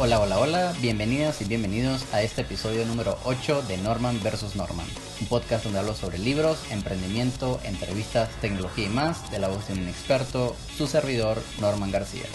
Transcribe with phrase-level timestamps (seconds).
[0.00, 4.54] Hola, hola, hola, bienvenidas y bienvenidos a este episodio número 8 de Norman vs.
[4.54, 4.86] Norman,
[5.20, 9.74] un podcast donde hablo sobre libros, emprendimiento, entrevistas, tecnología y más de la voz de
[9.74, 12.26] un experto, su servidor Norman García.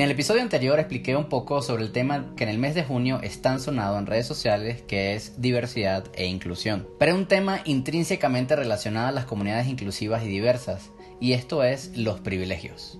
[0.00, 2.84] En el episodio anterior expliqué un poco sobre el tema que en el mes de
[2.84, 6.88] junio es tan sonado en redes sociales que es diversidad e inclusión.
[6.98, 11.94] Pero es un tema intrínsecamente relacionado a las comunidades inclusivas y diversas, y esto es
[11.98, 12.98] los privilegios.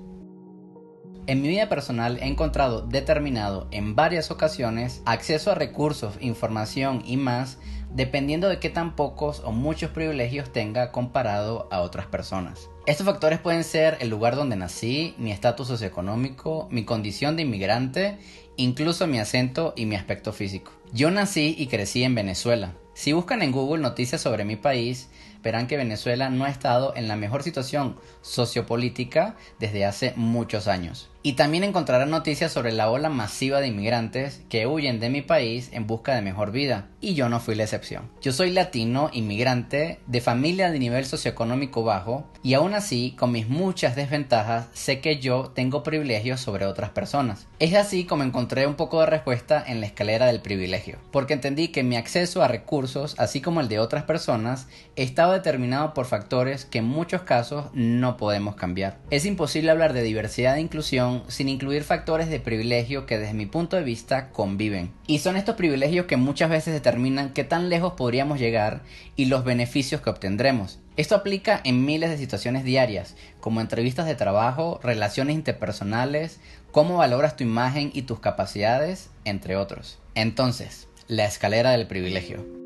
[1.27, 7.17] En mi vida personal he encontrado determinado en varias ocasiones acceso a recursos, información y
[7.17, 7.57] más
[7.95, 12.69] dependiendo de qué tan pocos o muchos privilegios tenga comparado a otras personas.
[12.91, 18.19] Estos factores pueden ser el lugar donde nací, mi estatus socioeconómico, mi condición de inmigrante,
[18.57, 20.73] incluso mi acento y mi aspecto físico.
[20.93, 22.75] Yo nací y crecí en Venezuela.
[23.01, 25.09] Si buscan en Google noticias sobre mi país,
[25.43, 31.09] verán que Venezuela no ha estado en la mejor situación sociopolítica desde hace muchos años.
[31.23, 35.69] Y también encontrarán noticias sobre la ola masiva de inmigrantes que huyen de mi país
[35.73, 38.11] en busca de mejor vida, y yo no fui la excepción.
[38.23, 43.49] Yo soy latino, inmigrante, de familia de nivel socioeconómico bajo, y aún así, con mis
[43.49, 47.47] muchas desventajas, sé que yo tengo privilegios sobre otras personas.
[47.59, 51.69] Es así como encontré un poco de respuesta en la escalera del privilegio, porque entendí
[51.69, 56.65] que mi acceso a recursos, así como el de otras personas, estaba determinado por factores
[56.65, 58.99] que en muchos casos no podemos cambiar.
[59.11, 63.47] Es imposible hablar de diversidad e inclusión sin incluir factores de privilegio que desde mi
[63.47, 64.93] punto de vista conviven.
[65.07, 68.83] Y son estos privilegios que muchas veces determinan qué tan lejos podríamos llegar
[69.17, 70.81] y los beneficios que obtendremos.
[70.97, 76.41] Esto aplica en miles de situaciones diarias, como entrevistas de trabajo, relaciones interpersonales,
[76.73, 79.99] cómo valoras tu imagen y tus capacidades, entre otros.
[80.15, 82.60] Entonces, la escalera del privilegio.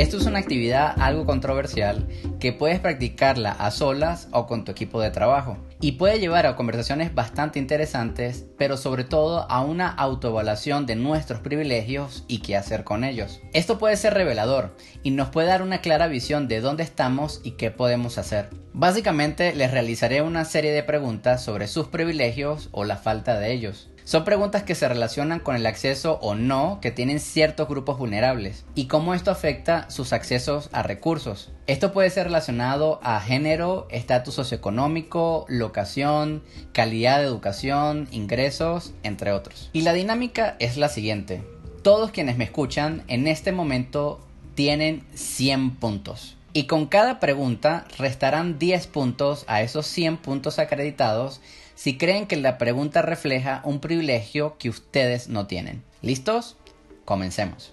[0.00, 2.08] Esto es una actividad algo controversial
[2.40, 6.56] que puedes practicarla a solas o con tu equipo de trabajo y puede llevar a
[6.56, 12.82] conversaciones bastante interesantes, pero sobre todo a una autoevaluación de nuestros privilegios y qué hacer
[12.82, 13.42] con ellos.
[13.52, 17.52] Esto puede ser revelador y nos puede dar una clara visión de dónde estamos y
[17.52, 18.48] qué podemos hacer.
[18.72, 23.89] Básicamente les realizaré una serie de preguntas sobre sus privilegios o la falta de ellos.
[24.10, 28.64] Son preguntas que se relacionan con el acceso o no que tienen ciertos grupos vulnerables
[28.74, 31.52] y cómo esto afecta sus accesos a recursos.
[31.68, 39.70] Esto puede ser relacionado a género, estatus socioeconómico, locación, calidad de educación, ingresos, entre otros.
[39.72, 41.44] Y la dinámica es la siguiente.
[41.82, 46.36] Todos quienes me escuchan en este momento tienen 100 puntos.
[46.52, 51.40] Y con cada pregunta restarán 10 puntos a esos 100 puntos acreditados
[51.80, 55.82] si creen que la pregunta refleja un privilegio que ustedes no tienen.
[56.02, 56.58] ¿Listos?
[57.06, 57.72] Comencemos.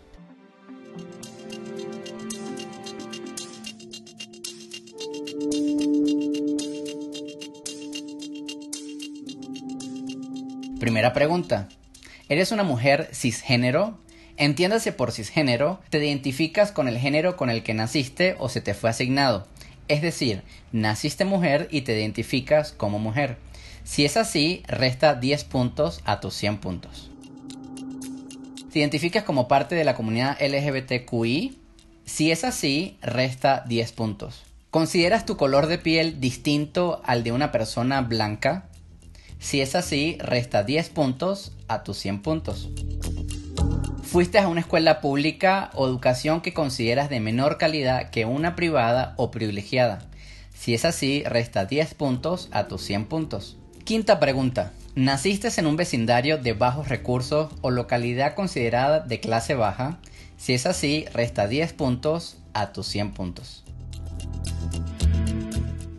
[10.80, 11.68] Primera pregunta.
[12.30, 14.00] ¿Eres una mujer cisgénero?
[14.38, 18.74] Entiéndase por cisgénero, te identificas con el género con el que naciste o se te
[18.74, 19.48] fue asignado.
[19.90, 23.36] Es decir, naciste mujer y te identificas como mujer.
[23.88, 27.10] Si es así, resta 10 puntos a tus 100 puntos.
[28.72, 31.58] ¿Te identificas como parte de la comunidad LGBTQI?
[32.04, 34.44] Si es así, resta 10 puntos.
[34.72, 38.70] ¿Consideras tu color de piel distinto al de una persona blanca?
[39.40, 42.70] Si es así, resta 10 puntos a tus 100 puntos.
[44.04, 49.14] ¿Fuiste a una escuela pública o educación que consideras de menor calidad que una privada
[49.16, 50.10] o privilegiada?
[50.54, 53.56] Si es así, resta 10 puntos a tus 100 puntos.
[53.88, 54.74] Quinta pregunta.
[54.96, 59.98] ¿Naciste en un vecindario de bajos recursos o localidad considerada de clase baja?
[60.36, 63.64] Si es así, resta 10 puntos a tus 100 puntos.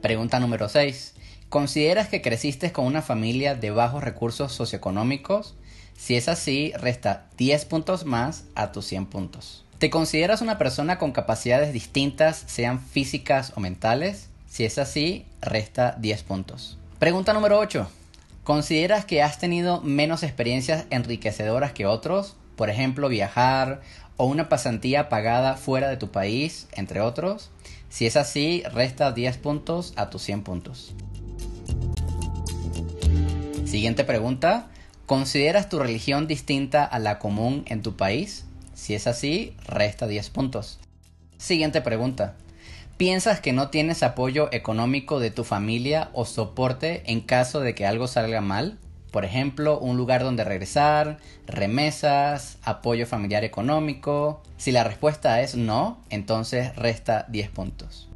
[0.03, 1.15] Pregunta número 6.
[1.49, 5.55] ¿Consideras que creciste con una familia de bajos recursos socioeconómicos?
[5.97, 9.65] Si es así, resta 10 puntos más a tus 100 puntos.
[9.79, 14.29] ¿Te consideras una persona con capacidades distintas, sean físicas o mentales?
[14.47, 16.78] Si es así, resta 10 puntos.
[16.99, 17.89] Pregunta número 8.
[18.43, 22.35] ¿Consideras que has tenido menos experiencias enriquecedoras que otros?
[22.57, 23.83] Por ejemplo, viajar
[24.17, 27.51] o una pasantía pagada fuera de tu país, entre otros.
[27.89, 30.93] Si es así, resta 10 puntos a tus 100 puntos.
[33.65, 34.67] Siguiente pregunta.
[35.07, 38.45] ¿Consideras tu religión distinta a la común en tu país?
[38.75, 40.81] Si es así, resta 10 puntos.
[41.37, 42.35] Siguiente pregunta.
[42.99, 47.87] ¿Piensas que no tienes apoyo económico de tu familia o soporte en caso de que
[47.87, 48.77] algo salga mal?
[49.13, 54.43] Por ejemplo, un lugar donde regresar, remesas, apoyo familiar económico.
[54.57, 58.09] Si la respuesta es no, entonces resta 10 puntos.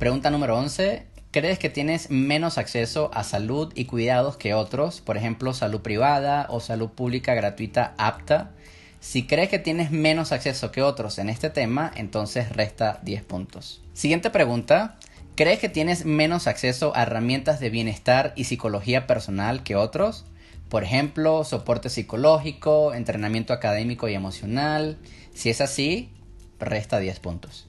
[0.00, 1.06] Pregunta número 11.
[1.30, 5.00] ¿Crees que tienes menos acceso a salud y cuidados que otros?
[5.00, 8.50] Por ejemplo, salud privada o salud pública gratuita apta.
[9.04, 13.82] Si crees que tienes menos acceso que otros en este tema, entonces resta 10 puntos.
[13.92, 14.96] Siguiente pregunta.
[15.36, 20.24] ¿Crees que tienes menos acceso a herramientas de bienestar y psicología personal que otros?
[20.70, 24.96] Por ejemplo, soporte psicológico, entrenamiento académico y emocional.
[25.34, 26.10] Si es así,
[26.58, 27.68] resta 10 puntos.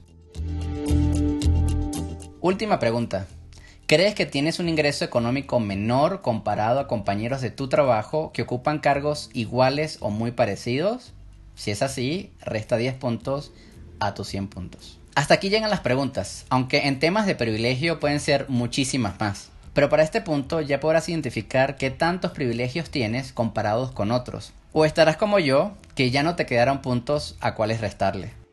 [2.40, 3.26] Última pregunta.
[3.86, 8.78] ¿Crees que tienes un ingreso económico menor comparado a compañeros de tu trabajo que ocupan
[8.78, 11.12] cargos iguales o muy parecidos?
[11.56, 13.52] Si es así, resta 10 puntos
[13.98, 15.00] a tus 100 puntos.
[15.16, 19.48] Hasta aquí llegan las preguntas, aunque en temas de privilegio pueden ser muchísimas más.
[19.72, 24.52] Pero para este punto ya podrás identificar qué tantos privilegios tienes comparados con otros.
[24.72, 28.45] O estarás como yo, que ya no te quedarán puntos a cuáles restarle.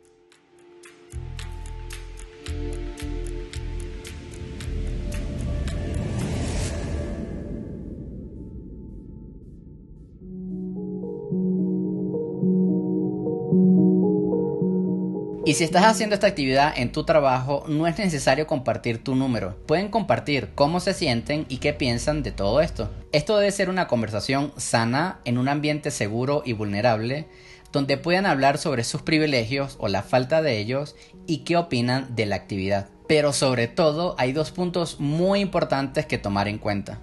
[15.53, 19.55] Y si estás haciendo esta actividad en tu trabajo, no es necesario compartir tu número.
[19.67, 22.89] Pueden compartir cómo se sienten y qué piensan de todo esto.
[23.11, 27.27] Esto debe ser una conversación sana en un ambiente seguro y vulnerable,
[27.71, 30.95] donde puedan hablar sobre sus privilegios o la falta de ellos
[31.27, 32.89] y qué opinan de la actividad.
[33.07, 36.99] Pero sobre todo hay dos puntos muy importantes que tomar en cuenta.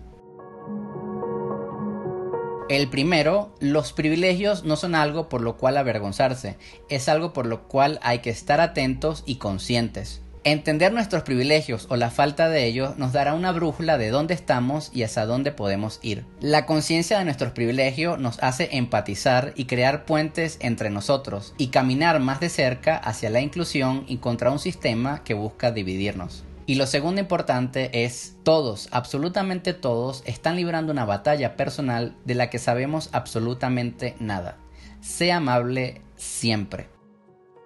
[2.70, 6.56] El primero, los privilegios no son algo por lo cual avergonzarse,
[6.88, 10.22] es algo por lo cual hay que estar atentos y conscientes.
[10.44, 14.92] Entender nuestros privilegios o la falta de ellos nos dará una brújula de dónde estamos
[14.94, 16.24] y hacia dónde podemos ir.
[16.40, 22.20] La conciencia de nuestros privilegios nos hace empatizar y crear puentes entre nosotros y caminar
[22.20, 26.44] más de cerca hacia la inclusión y contra un sistema que busca dividirnos.
[26.66, 32.50] Y lo segundo importante es todos, absolutamente todos, están librando una batalla personal de la
[32.50, 34.58] que sabemos absolutamente nada.
[35.00, 36.88] Sea amable siempre.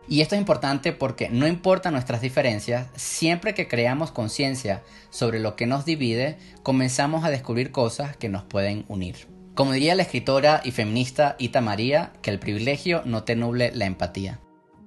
[0.07, 5.57] Y esto es importante porque no importa nuestras diferencias, siempre que creamos conciencia sobre lo
[5.57, 9.29] que nos divide, comenzamos a descubrir cosas que nos pueden unir.
[9.55, 13.87] Como diría la escritora y feminista Ita María, que el privilegio no te nuble la
[13.87, 14.41] empatía.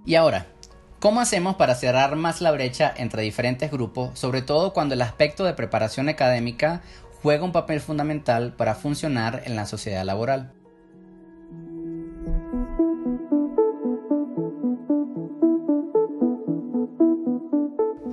[0.05, 0.47] Y ahora,
[0.99, 5.43] ¿Cómo hacemos para cerrar más la brecha entre diferentes grupos, sobre todo cuando el aspecto
[5.43, 6.81] de preparación académica
[7.21, 10.53] juega un papel fundamental para funcionar en la sociedad laboral?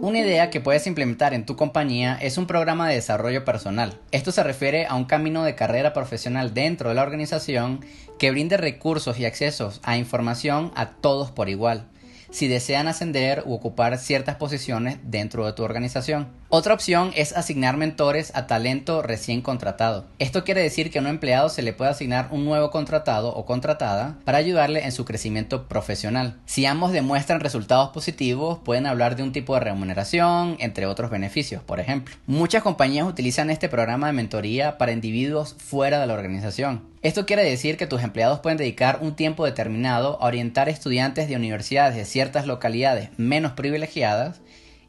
[0.03, 3.99] Una idea que puedes implementar en tu compañía es un programa de desarrollo personal.
[4.11, 7.81] Esto se refiere a un camino de carrera profesional dentro de la organización
[8.19, 11.89] que brinde recursos y accesos a información a todos por igual
[12.35, 16.33] si desean ascender u ocupar ciertas posiciones dentro de tu organización.
[16.57, 20.05] Otra opción es asignar mentores a talento recién contratado.
[20.21, 23.45] Esto quiere decir que a un empleado se le puede asignar un nuevo contratado o
[23.45, 26.37] contratada para ayudarle en su crecimiento profesional.
[26.47, 31.61] Si ambos demuestran resultados positivos, pueden hablar de un tipo de remuneración, entre otros beneficios,
[31.61, 32.15] por ejemplo.
[32.29, 36.85] Muchas compañías utilizan este programa de mentoría para individuos fuera de la organización.
[37.03, 41.35] Esto quiere decir que tus empleados pueden dedicar un tiempo determinado a orientar estudiantes de
[41.35, 44.41] universidades de ciertas localidades menos privilegiadas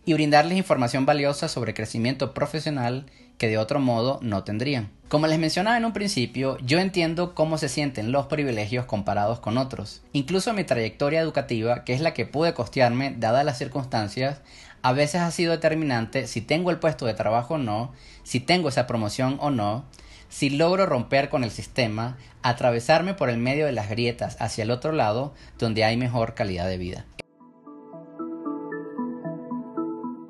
[0.05, 3.05] y brindarles información valiosa sobre crecimiento profesional
[3.37, 4.89] que de otro modo no tendrían.
[5.09, 9.57] Como les mencionaba en un principio, yo entiendo cómo se sienten los privilegios comparados con
[9.57, 10.01] otros.
[10.13, 14.41] Incluso mi trayectoria educativa, que es la que pude costearme dadas las circunstancias,
[14.81, 17.91] a veces ha sido determinante si tengo el puesto de trabajo o no,
[18.23, 19.85] si tengo esa promoción o no,
[20.29, 24.71] si logro romper con el sistema, atravesarme por el medio de las grietas hacia el
[24.71, 27.05] otro lado donde hay mejor calidad de vida.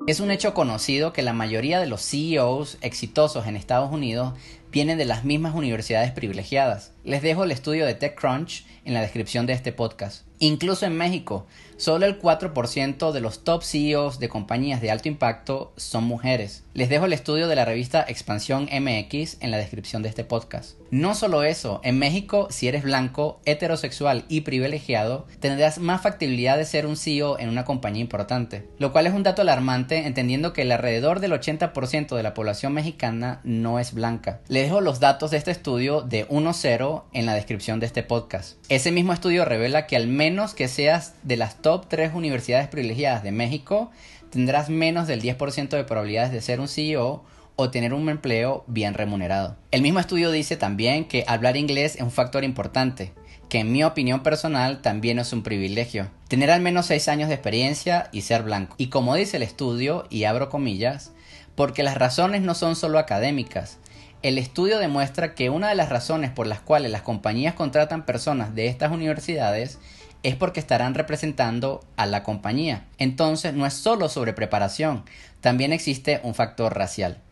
[0.06, 4.34] Es un hecho conocido que la mayoría de los CEOs exitosos en Estados Unidos
[4.76, 6.92] vienen de las mismas universidades privilegiadas.
[7.02, 10.26] Les dejo el estudio de TechCrunch en la descripción de este podcast.
[10.38, 11.46] Incluso en México,
[11.78, 16.64] solo el 4% de los top CEOs de compañías de alto impacto son mujeres.
[16.74, 20.76] Les dejo el estudio de la revista Expansión MX en la descripción de este podcast.
[20.90, 26.66] No solo eso, en México, si eres blanco, heterosexual y privilegiado, tendrás más factibilidad de
[26.66, 30.62] ser un CEO en una compañía importante, lo cual es un dato alarmante entendiendo que
[30.62, 34.40] el alrededor del 80% de la población mexicana no es blanca.
[34.66, 38.56] Dejo los datos de este estudio de 1-0 en la descripción de este podcast.
[38.68, 43.22] Ese mismo estudio revela que al menos que seas de las top 3 universidades privilegiadas
[43.22, 43.92] de México,
[44.28, 47.22] tendrás menos del 10% de probabilidades de ser un CEO
[47.54, 49.54] o tener un empleo bien remunerado.
[49.70, 53.12] El mismo estudio dice también que hablar inglés es un factor importante,
[53.48, 56.10] que en mi opinión personal también es un privilegio.
[56.26, 58.74] Tener al menos 6 años de experiencia y ser blanco.
[58.78, 61.12] Y como dice el estudio, y abro comillas,
[61.54, 63.78] porque las razones no son solo académicas.
[64.22, 68.54] El estudio demuestra que una de las razones por las cuales las compañías contratan personas
[68.54, 69.78] de estas universidades
[70.22, 72.86] es porque estarán representando a la compañía.
[72.98, 75.04] Entonces no es solo sobre preparación,
[75.40, 77.22] también existe un factor racial.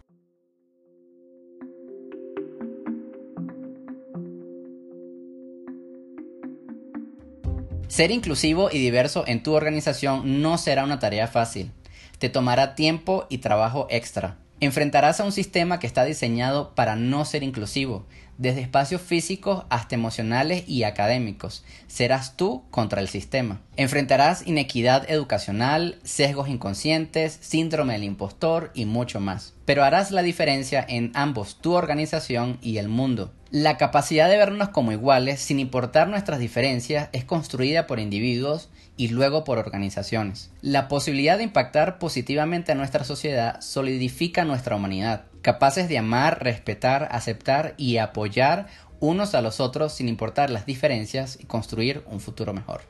[7.89, 11.71] Ser inclusivo y diverso en tu organización no será una tarea fácil.
[12.19, 14.44] Te tomará tiempo y trabajo extra.
[14.61, 18.07] Enfrentarás a un sistema que está diseñado para no ser inclusivo,
[18.39, 21.65] desde espacios físicos hasta emocionales y académicos.
[21.87, 23.61] Serás tú contra el sistema.
[23.77, 29.55] Enfrentarás inequidad educacional, sesgos inconscientes, síndrome del impostor y mucho más.
[29.65, 33.33] Pero harás la diferencia en ambos, tu organización y el mundo.
[33.51, 39.09] La capacidad de vernos como iguales, sin importar nuestras diferencias, es construida por individuos y
[39.09, 40.51] luego por organizaciones.
[40.61, 47.07] La posibilidad de impactar positivamente a nuestra sociedad solidifica nuestra humanidad, capaces de amar, respetar,
[47.13, 48.67] aceptar y apoyar
[48.99, 52.81] unos a los otros sin importar las diferencias y construir un futuro mejor.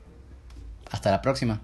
[0.89, 1.63] Hasta la próxima.